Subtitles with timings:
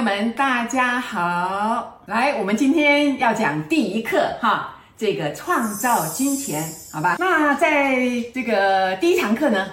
[0.00, 2.00] 友们，大家好！
[2.06, 7.16] 来，我们今天要讲第一课哈，这个创造金钱，好吧？
[7.18, 7.96] 那在
[8.32, 9.66] 这个第一堂课呢，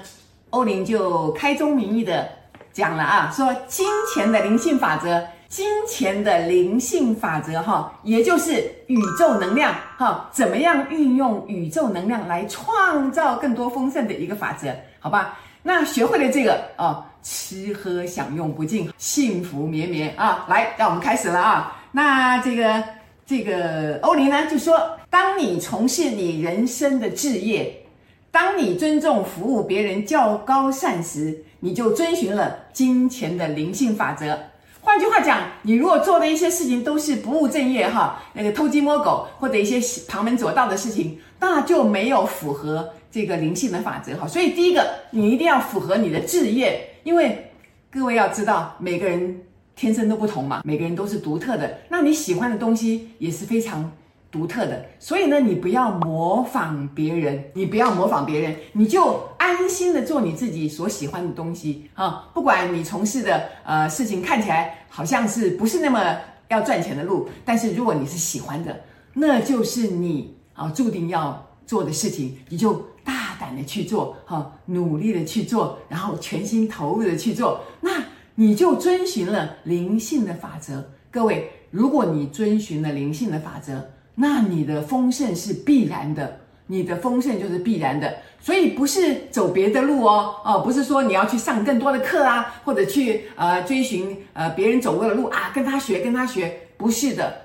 [0.50, 2.28] 欧林就开宗明义的
[2.74, 15.40] 讲了啊，说金钱的灵性法则，金钱的灵性法则哈，也就是宇宙能量哈，怎么样运用宇宙能量来创造更多丰盛的一个法则，好吧？
[15.64, 20.46] 那学会了这个哦，吃喝享用不尽，幸福绵绵啊！
[20.48, 21.76] 来，让我们开始了啊！
[21.92, 22.82] 那这个
[23.26, 27.84] 这个欧林呢就说，当你从事你人生的志业，
[28.32, 34.40] 当你尊重服务别人较高善时，你就遵循了金钱的灵性法则。
[34.80, 44.26] 换句话讲，你如果做的一些事情都是不务正业哈，那个偷鸡摸狗或者一些旁门左道的事情，那就没有符合这个灵性的法则哈。
[44.26, 47.50] 所以第一个，你一定要符合你的志业，因为
[47.90, 49.42] 各位要知道，每个人
[49.78, 51.80] 天生都不同嘛，每个人都是独特的。
[51.88, 53.90] 那你喜欢的东西也是非常
[54.30, 62.30] 独特的，所以呢，你不要模仿别人，你不要模仿别人，你就安心的做你自己所喜欢的东西啊。
[62.34, 66.18] 不管你从事的呃事情看起来好像是不是那么
[66.50, 68.78] 要赚钱的路，但是如果你是喜欢的，
[69.14, 72.74] 那就是你啊注定要做的事情，你就
[73.06, 78.04] 大胆的去做，哈，努力的去做，然后全心投入的去做，那
[78.36, 80.84] 你就遵循了灵性的法则。
[81.10, 97.42] 各位，如果你遵循了灵性的法则，那你的丰盛是必然的，你的丰盛就是必然的，所以不是走别的路哦，哦，不是说你要去上更多的课啊，或者去呃追寻呃别人走过的路啊，跟他学跟他学，不是的，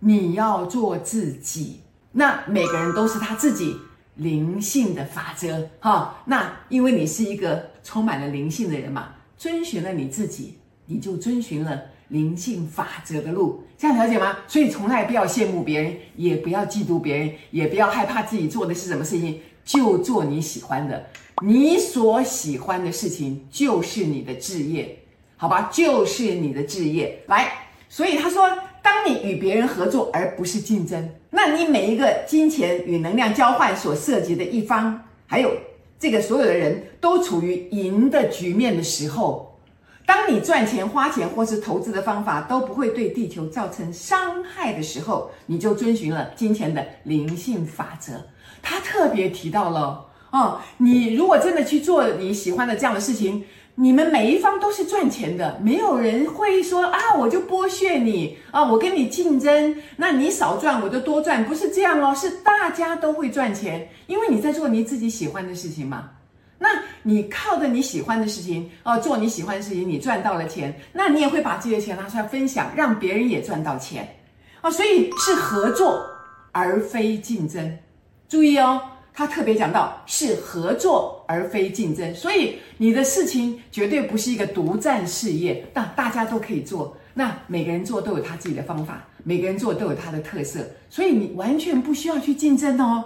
[0.00, 1.80] 你要做自己。
[2.12, 3.76] 那每个人都是他自己。
[4.16, 11.80] 灵性的法则哈、那因为你是一个充满了灵性的人嘛，遵循了你自己，你就遵循了。
[12.08, 14.36] 灵性法则的路，这样了解吗？
[14.46, 21.04] 所以从来不要羡慕别人，也不要嫉妒别人，也不要害怕自己做的是什么事情，就做你喜欢的。
[21.42, 24.96] 你所喜欢的事情就是你的志业，
[25.36, 25.68] 好吧？
[25.72, 27.20] 就是你的志业。
[27.26, 27.52] 来，
[27.88, 35.50] 所以他说，当你与别人合作而不是竞争，那你每一个金钱与能量交换所涉及的一方，还有
[35.98, 39.58] 这个所有的人都处于赢的局面的时候。
[40.06, 48.12] 当你赚钱、花钱或是投资的方法都不会对地球造成伤害的时候，你就遵循了金钱的灵性法则。
[48.62, 53.44] 他特别提到了哦，你如果真的去做你喜欢的这样的事情，
[53.78, 66.08] 你们每一方都是赚钱的，没有人会说啊，我就剥削你啊，我跟你竞争，那你少赚我就多赚，不是这样哦，是大家都会赚钱，因为你在做你自己喜欢的事情嘛。
[66.58, 66.68] 那
[67.02, 74.08] 你靠着你喜欢的事情哦，做你喜欢的事情，你赚到了钱，那你也会把这些钱拿出来分享，让别人也赚到钱，
[74.62, 76.02] 哦，所以是合作
[76.52, 77.78] 而非竞争。
[78.26, 78.80] 注意哦，
[79.18, 90.60] 他特别讲到是合作而非竞争，所以你的事情绝对不是一个独占事业，那大家都可以做，那每个人做都有他自己的方法，每个人做都有他的特色，
[90.90, 93.02] 所以你完全不需要去竞争哦。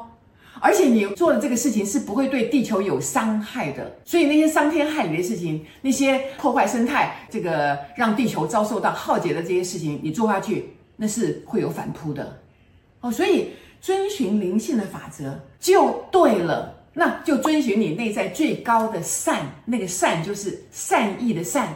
[0.59, 12.37] 而且你做的这个事情是不会对地球有伤害的，所以那些伤天害理的事情，那些破坏生态、这个让地球遭受到浩劫的这些事情，你做下去那是会有反扑的，
[13.01, 21.75] 哦，所以遵循灵性的法则就对了，那就遵循你内在最高的善，那个善就是善意的善，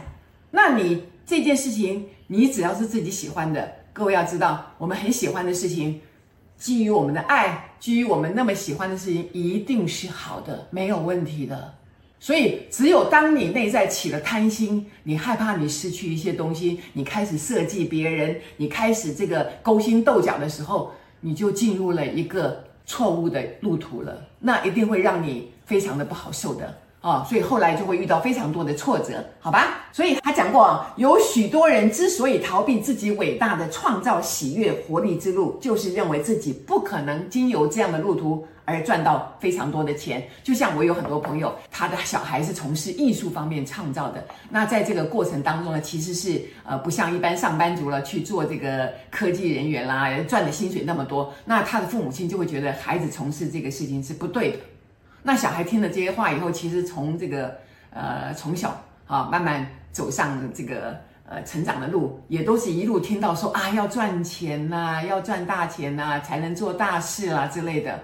[0.51, 5.99] 那你这件事情你只要是自己喜欢的，各位要知道，我们很喜欢的事情。
[6.57, 11.73] 基于我们的爱，基于我们那么喜欢的事情，一定是好的，没有问题的。
[12.17, 20.93] 所以，只有当你内在起了贪心，你害怕你失去一些东西，你开始设计别人，你开始这个勾心斗角的时候，
[21.25, 24.15] 你就进入了一个错误的路途了。
[24.37, 26.71] 那一定会让你非常的不好受的。
[27.05, 29.85] 啊、哦，所以后来就会遇到非常多的挫折，好吧？
[29.91, 40.27] 所以他讲过，有许多人之所以逃避自己伟大的创造喜悦活力之路，就是认为自己不可能经由这样的路途而赚到非常多的钱。
[40.43, 54.57] 就像我有很多朋友，他的小孩是从事艺术方面创造的，那在这个过程当中呢，其实是呃不像一般上班族了去做这个科技人员啦，赚的薪水那么多，那他的父母亲就会觉得孩子从事这个事情是不对的。
[55.27, 57.57] 那小孩听了这些话以后，其实从这个
[57.89, 67.99] 呃从小啊慢慢走上这个呃成长的路，也都是一路听到说啊要赚钱呐、要赚大钱呐、才能做大事啊之类的。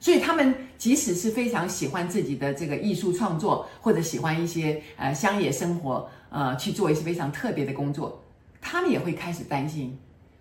[0.00, 8.18] 所以他们即使是非常喜欢自己的这个艺术创作，或者喜欢一些呃乡野生活，呃去做一些非常特别的工作，
[8.62, 9.94] 他们也会开始担心，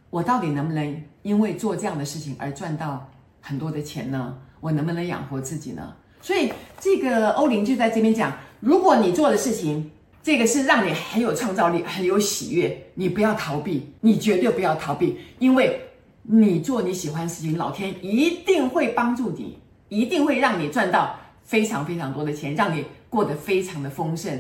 [0.10, 3.06] 我到底能不能因为做这样的事情而赚到
[3.42, 4.38] 很多的钱呢？
[4.62, 5.94] 我能不能养活自己呢？
[6.22, 9.90] 所以这个欧林就在这边讲，如果你做的事情，
[10.24, 15.82] 这个是让你很有创造力、很有喜悦，你不要逃避，你绝对不要逃避，因为
[16.22, 19.58] 你做你喜欢的事情，老天一定会帮助你，
[19.90, 24.32] 一定会让你赚到非常非常多的钱，让你过得非常的丰盛、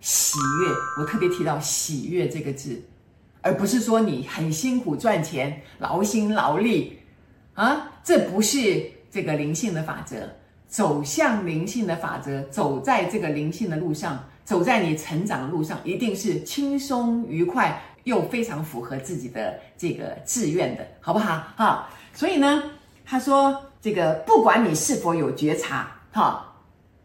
[0.00, 0.72] 喜悦。
[1.00, 2.80] 我特别提到“喜悦”这个字，
[3.40, 6.96] 而不是说你很辛苦赚钱、劳心劳力
[7.54, 10.30] 啊，这不是这个灵性的法则。
[10.74, 21.44] 走向灵性的法则，走在这个灵性的路上，走在你成长的路上，一定是轻松愉快又非常符合自己的这个志愿的，好不好？
[21.56, 22.60] 哈，所以呢，
[23.04, 26.52] 他说这个不管你是否有觉察，哈，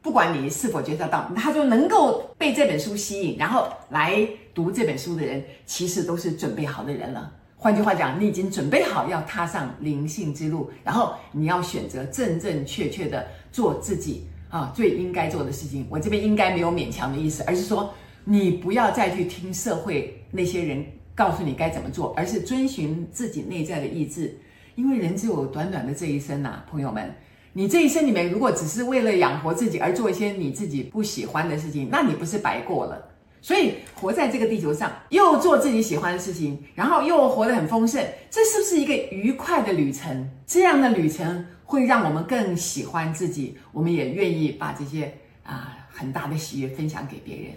[0.02, 7.32] 不管你是否觉察到，他说能够被这本书吸引，然后来读这本书的人，其实都是准备好的人了。
[7.62, 15.86] 换句话讲，你已经准备好要踏上灵性之路，然后你要选择正正确确的做自己啊最应该做的事情。
[15.90, 24.40] 我这边应该没有勉强的意思，而是说你不要再去听社会那些人告诉你该怎么做，而是遵循自己内在的意志。
[24.76, 27.14] 因为人只有短短的这一生呐、朋友们，
[27.52, 33.09] 你这一生里面如果只是为了养活自己而做一些你自己不喜欢的事情，那你不是白过了？
[33.42, 40.30] 所以活在这个地球上，又做自己喜欢的事情，然后又活得很丰盛，这是不是一个愉快的旅程？
[40.46, 45.14] 这样的旅程会让我们更喜欢自己，我们也愿意把这些
[45.44, 47.54] 啊、很大的喜悦分享给别人，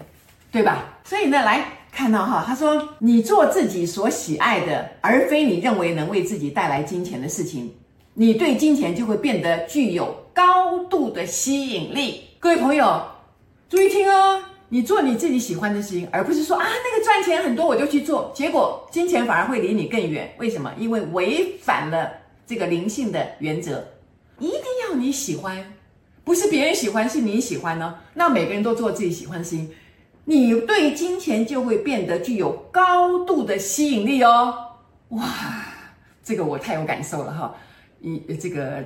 [0.50, 0.98] 对吧？
[1.04, 7.70] 所以呢，来看到哈，他说你做自己所喜爱的，而非你认为能为自己带来金钱的事情，
[8.14, 12.22] 你对金钱就会变得具有高度的吸引力。
[12.38, 13.02] 各位朋友，
[13.68, 14.42] 注意听哦。
[14.72, 20.34] 你做你自己喜欢的事情，而不是说啊，那个赚钱很多我就去做，结果金钱反而会离你更远。
[20.38, 20.72] 为什么？
[20.78, 22.10] 因为违反了
[22.46, 23.86] 这个灵性的原则，
[24.38, 25.62] 一定要你喜欢，
[26.24, 29.70] 不是别人喜欢，是你喜欢呢、那每个人都做自己喜欢的事情，
[30.24, 34.54] 你对金钱就会变得具有高度的吸引力哦。
[35.10, 35.22] 哇，
[36.24, 37.54] 这个我太有感受了哈！
[38.00, 38.82] 一这个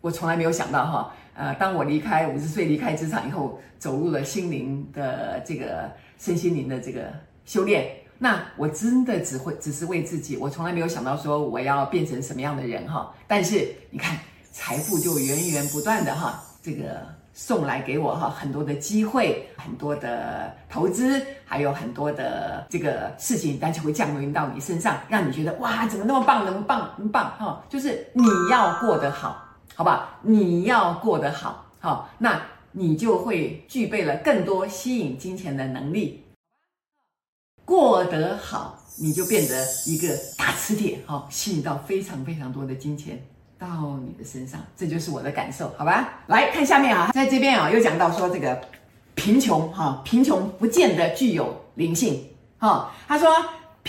[0.00, 1.12] 我从来没有想到哈。
[1.34, 7.10] 呃，当我离开五十岁离开职场以后，走入了心灵的这个身心灵的这个
[7.46, 13.14] 修炼，那我真的只会只是为自己，我从来没有想到说我要变成什么样的人哈。
[13.26, 14.18] 但是你看，
[14.52, 29.46] 财富就源源不断的哈，这个送来给我哈，很多的机会，很多的投资，还有很多的这个事情，但就会降临到你身上，让你觉得哇，怎么那么棒，那么棒，那么棒哈，就是你要过得好。
[29.80, 32.38] 好吧，你要过得好，好，那
[32.72, 36.22] 你就会具备了更多吸引金钱的能力。
[37.64, 43.24] 过得好，你就变得一个大磁铁，好，吸引到非常非常多的金钱
[43.58, 44.60] 到你的身上。
[44.76, 46.24] 这就是我的感受，好吧？
[46.26, 48.60] 来看下面啊，在这边啊，又讲到说这个
[49.14, 52.22] 贫穷，哈，贫穷不见得具有灵性，
[52.58, 53.30] 哈，他说。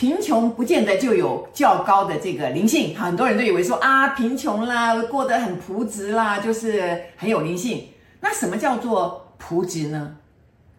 [0.02, 7.86] 贫穷不见得就有较高的这个灵性，很多人都以为说啊，贫穷啦，过得很朴质啦，就是很有灵性。
[8.20, 10.18] 那什么叫做朴质呢？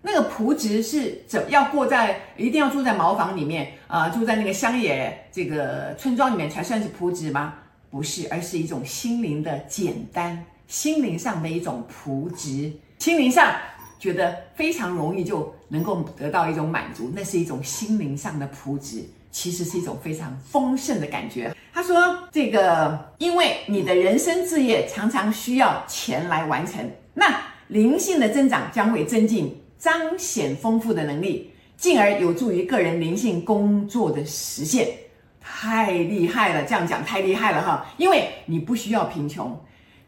[0.01, 7.55] 那个朴质是怎要过在一定要住在茅房里面啊，住在那个乡野这个村庄里面才算是朴质吗？
[7.93, 13.55] 不是，而是一种心灵的简单，心灵上的一种朴质，心灵上。
[14.01, 21.57] 觉得非常容易就能够得到一种满足，那是一种心灵上的朴质，其实是一种非常丰盛的感觉。
[21.73, 21.97] 他说
[22.31, 34.87] ：“这个，因为你的人生志业常常需要钱来完成，那灵性的增长将会增进彰显丰富的能力，进而有助于个人灵性工作的实现。
[35.41, 37.87] 太厉害了，这样讲太厉害了哈！
[37.97, 39.59] 因为你不需要贫穷。”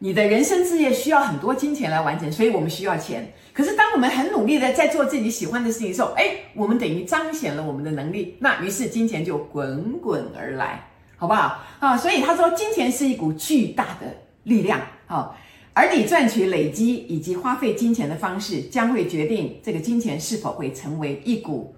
[0.04, 3.26] 你的人生事业需要很多金钱来完成，所以我们需要钱。
[3.54, 11.58] 可是当我们很努力的在做自己喜欢的事情的时候，哎，我们等于彰显了我们的能力，那于是金钱就滚滚而来，好不好？
[11.78, 15.34] 啊，所以他说，金钱是一股巨大的力量，啊，
[15.72, 21.73] 而你赚取、累积以及花费金钱的方式，将会决定这个金钱是否会成为一股。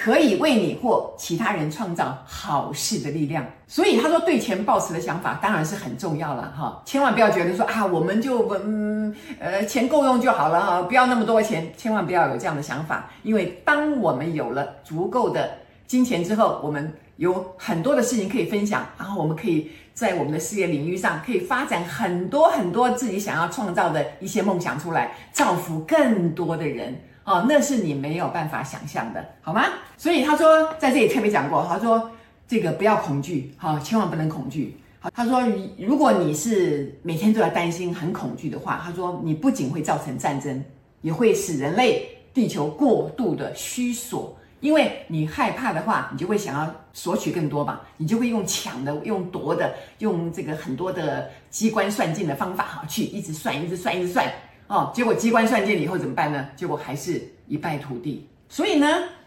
[0.00, 15.50] 可以为你或其他人创造好事的力量，所以他说对钱抱持的想法当然是很重要了哈，千万不要觉得说啊，我们就嗯呃钱够用就好了哈，不要那么多钱，千万不要有这样的想法，因为当我们有了足够的
[15.88, 26.96] 金钱之后，我们有很多的事情可以分享，然后我们可以在我们的事业领域上可以发展很多很多自己想要创造的一些梦想出来，造福更多的人。
[27.28, 29.64] 哦，那是你没有办法想象的，好吗？
[29.98, 32.10] 所以他说在这里特别讲过，他说
[32.48, 34.74] 这个不要恐惧，好，千万不能恐惧。
[34.98, 35.42] 好，他说
[35.76, 40.64] 如果你是每天都要担心、很恐惧的话，他说你不仅会造成战争，
[41.02, 44.34] 也会使人类地球过度的虚索。
[44.60, 54.26] 因为你害怕的话，你就会想要索取更多嘛，你就会用抢的、用夺的、用这个很多的机关算尽的方法哈，去一直算、一直算、一直算
[54.68, 54.92] 哦。
[54.94, 56.46] 结果机关算尽了以后怎么办呢？
[56.54, 58.28] 结果还是一败涂地。
[58.48, 58.86] 所以呢，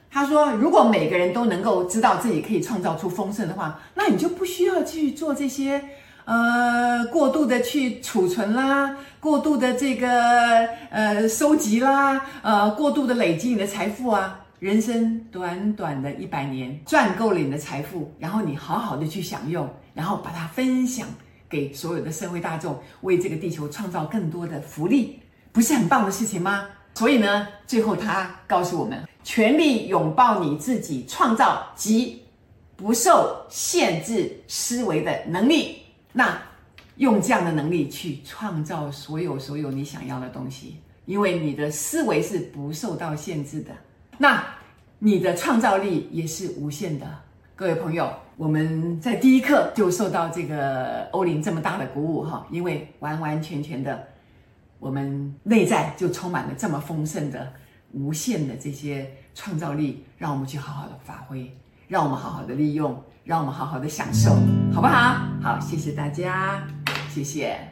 [0.10, 5.84] 他说，如果每个人都能够知道自己可以创造出丰盛的话，那你就不需要去做这些
[6.26, 10.10] 呃过度的去储存啦，过度的这个
[10.90, 14.38] 呃收集啦，呃过度的累积你的财富啊。
[14.60, 21.08] 人生短短的一百年，赚够了你的财富，然后你好好的去享用，然后把它分享
[21.50, 25.20] 给所有的社会大众，为这个地球创造更多的福利，
[25.52, 26.66] 不是很棒的事情吗？
[26.94, 32.22] 所以呢，最后他告诉我们，全力拥抱你自己创造及
[32.76, 35.78] 不受限制思维的能力，
[36.12, 36.40] 那
[36.98, 43.72] 用这样的能力去创造所有所有你想要的东西，因为你的思维是不受到限制的。
[44.18, 44.44] 那
[45.00, 47.08] 你的创造力也是无限的，
[47.56, 54.08] 各位朋友，我们在第一课就受到这个欧林这么大的鼓舞哈，因为完完全全的，
[54.82, 57.54] 我们内在就充满了这么丰盛的、
[57.94, 61.56] 无限的这些创造力，让我们去好好的发挥，
[61.88, 64.32] 让我们好好的利用，让我们好好的享受，
[64.74, 65.22] 好不好？
[65.42, 66.68] 好，谢谢大家，
[67.10, 67.71] 谢谢。